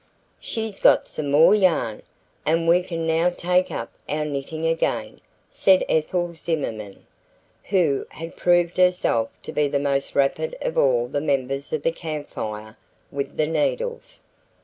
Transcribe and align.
"She's 0.39 0.79
got 0.81 1.07
some 1.07 1.29
more 1.29 1.53
yarn, 1.53 2.01
and 2.43 2.67
we 2.67 2.81
can 2.81 3.05
now 3.05 3.29
take 3.29 3.69
up 3.69 3.91
our 4.09 4.25
knitting 4.25 4.65
again," 4.65 5.21
said 5.51 5.85
Ethel 5.87 6.33
Zimmerman, 6.33 7.05
who 7.65 8.07
had 8.09 8.35
proved 8.35 8.77
herself 8.77 9.29
to 9.43 9.51
be 9.53 9.67
the 9.67 9.77
most 9.77 10.15
rapid 10.15 10.57
of 10.59 10.75
all 10.75 11.05
the 11.07 11.21
members 11.21 11.71
of 11.71 11.83
the 11.83 11.91
Camp 11.91 12.29
Fire 12.31 12.77
with 13.11 13.37
the 13.37 13.45
needles. 13.45 14.21